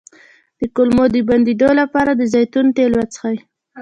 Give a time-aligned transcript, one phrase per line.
[0.59, 3.37] د کولمو د بندیدو لپاره د زیتون تېل وڅښئ